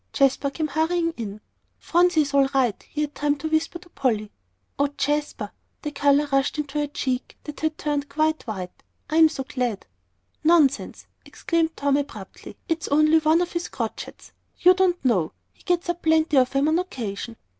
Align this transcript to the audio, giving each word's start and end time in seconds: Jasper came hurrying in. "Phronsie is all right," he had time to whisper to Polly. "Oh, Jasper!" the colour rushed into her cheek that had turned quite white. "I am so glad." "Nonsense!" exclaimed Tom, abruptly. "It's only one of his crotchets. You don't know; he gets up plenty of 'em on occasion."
Jasper 0.13 0.49
came 0.49 0.67
hurrying 0.69 1.13
in. 1.15 1.41
"Phronsie 1.77 2.23
is 2.23 2.33
all 2.33 2.47
right," 2.55 2.81
he 2.89 3.01
had 3.01 3.13
time 3.13 3.35
to 3.35 3.47
whisper 3.47 3.77
to 3.77 3.89
Polly. 3.89 4.31
"Oh, 4.79 4.87
Jasper!" 4.97 5.51
the 5.83 5.91
colour 5.91 6.27
rushed 6.31 6.57
into 6.57 6.79
her 6.79 6.87
cheek 6.87 7.37
that 7.43 7.59
had 7.59 7.77
turned 7.77 8.09
quite 8.09 8.47
white. 8.47 8.81
"I 9.11 9.17
am 9.17 9.29
so 9.29 9.43
glad." 9.43 9.85
"Nonsense!" 10.43 11.05
exclaimed 11.23 11.77
Tom, 11.77 11.97
abruptly. 11.97 12.57
"It's 12.67 12.87
only 12.87 13.19
one 13.19 13.41
of 13.41 13.51
his 13.51 13.67
crotchets. 13.69 14.31
You 14.57 14.73
don't 14.73 15.05
know; 15.05 15.33
he 15.53 15.61
gets 15.61 15.87
up 15.87 16.01
plenty 16.01 16.35
of 16.37 16.55
'em 16.55 16.67
on 16.67 16.79
occasion." 16.79 17.35